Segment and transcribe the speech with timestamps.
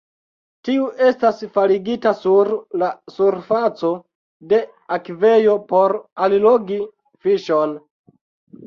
[0.67, 2.49] Tiu estas faligita sur
[2.85, 3.93] la surfaco
[4.55, 4.63] de
[4.99, 6.81] akvejo por allogi
[7.29, 7.79] fiŝon.